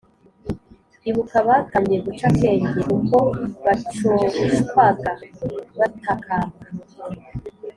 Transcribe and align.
Ibuka 1.09 1.35
abatangiye 1.41 1.99
guca 2.05 2.25
akenge 2.31 2.79
Uko 2.97 3.17
bacocwaga 3.65 5.11
batakamba 5.79 6.57